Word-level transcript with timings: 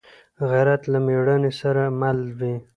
غیرت 0.49 0.81
له 0.91 0.99
مړانې 1.05 1.51
سره 1.61 1.83
مل 1.99 2.19
وي 2.39 2.55